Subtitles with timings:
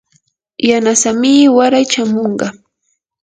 [0.69, 2.47] yanasamii waray chamunqa.